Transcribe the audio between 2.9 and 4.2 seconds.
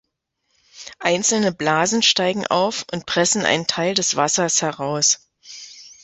und pressen einen Teil des